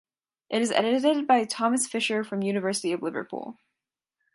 [0.49, 3.59] It is edited by Thomas Fischer from University of Liverpool.